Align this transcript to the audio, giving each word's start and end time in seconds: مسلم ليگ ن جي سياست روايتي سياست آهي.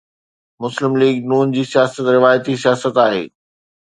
مسلم 0.61 0.93
ليگ 1.01 1.15
ن 1.29 1.51
جي 1.55 1.63
سياست 1.71 1.97
روايتي 2.15 2.53
سياست 2.63 2.95
آهي. 3.05 3.23